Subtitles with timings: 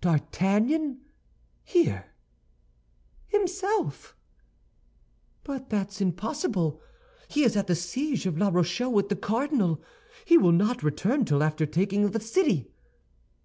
[0.00, 1.02] D'Artagnan
[1.62, 2.06] here?"
[3.28, 4.16] "Himself!"
[5.44, 6.80] "But that's impossible!
[7.28, 9.80] He is at the siege of La Rochelle with the cardinal.
[10.24, 12.72] He will not return till after the taking of the city."